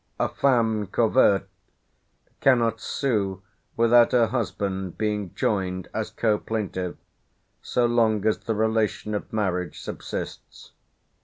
[0.19, 1.47] "A feme covert
[2.39, 3.43] cannot sue
[3.77, 6.95] without her husband being joined as co plaintiff,
[7.61, 10.71] so long as the relation of marriage subsists.